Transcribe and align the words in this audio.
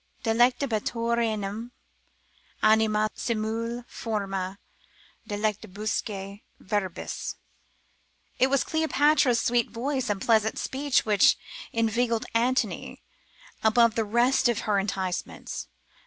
———Delectabatur 0.23 1.23
enim 1.23 1.73
Animus 2.63 3.09
simul 3.13 3.83
forma 3.87 4.57
dulcibusque 5.29 6.41
verbis. 6.59 7.35
It 8.39 8.47
was 8.47 8.63
Cleopatra's 8.63 9.39
sweet 9.39 9.69
voice 9.69 10.09
and 10.09 10.19
pleasant 10.19 10.57
speech 10.57 11.05
which 11.05 11.37
inveigled 11.71 12.25
Antony, 12.33 13.03
above 13.63 13.93
the 13.93 14.03
rest 14.03 14.49
of 14.49 14.61
her 14.61 14.79
enticements. 14.79 15.67